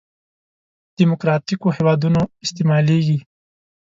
دیموکراتیکو 0.97 1.67
هېوادونو 1.77 2.21
استعمالېږي. 2.43 3.17